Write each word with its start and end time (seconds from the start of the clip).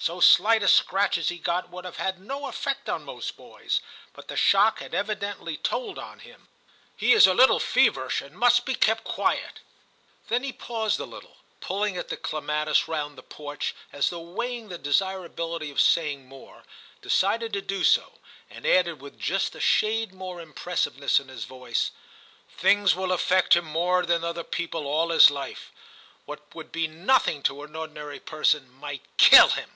So 0.00 0.20
slight 0.20 0.62
a 0.62 0.68
40 0.68 0.68
TIM 0.68 0.68
CHAP. 0.76 0.84
scratch 0.84 1.18
as 1.18 1.28
he 1.28 1.38
got 1.40 1.70
would 1.70 1.84
have 1.84 1.96
had 1.96 2.20
no 2.20 2.46
effect 2.46 2.88
on 2.88 3.02
most 3.02 3.36
boys, 3.36 3.80
but 4.12 4.28
the 4.28 4.36
shock 4.36 4.78
has 4.78 4.94
evidently 4.94 5.56
told 5.56 5.98
on 5.98 6.20
him; 6.20 6.46
he 6.96 7.14
is 7.14 7.26
a 7.26 7.34
little 7.34 7.58
feverish 7.58 8.22
and 8.22 8.36
must 8.38 8.64
be 8.64 8.76
kept 8.76 9.02
quiet/ 9.02 9.58
Then 10.28 10.44
he 10.44 10.52
paused 10.52 11.00
a 11.00 11.04
little, 11.04 11.38
pulling 11.58 11.96
at 11.96 12.10
the 12.10 12.16
clematis 12.16 12.86
round 12.86 13.18
the 13.18 13.24
porch, 13.24 13.74
as 13.92 14.10
though 14.10 14.20
weighing 14.20 14.68
the 14.68 14.78
desirability 14.78 15.68
of 15.68 15.80
saying 15.80 16.26
more, 16.28 16.62
decided 17.02 17.52
to 17.54 17.60
do 17.60 17.82
so, 17.82 18.20
and 18.48 18.64
added 18.64 19.00
with 19.00 19.18
just 19.18 19.56
a 19.56 19.60
shade 19.60 20.14
more 20.14 20.40
im 20.40 20.52
pressiveness 20.54 21.18
in 21.18 21.26
his 21.26 21.42
voice— 21.42 21.90
'Things 22.56 22.94
will 22.94 23.10
affect 23.10 23.56
him 23.56 23.64
more 23.64 24.06
than 24.06 24.22
other 24.22 24.44
people 24.44 24.86
all 24.86 25.08
his 25.10 25.28
life; 25.28 25.72
what 26.24 26.54
would 26.54 26.70
be 26.70 26.86
nqthing 26.86 27.42
to 27.42 27.64
an 27.64 27.74
ordinary 27.74 28.20
person 28.20 28.70
might 28.70 29.02
kill 29.16 29.48
him.' 29.48 29.72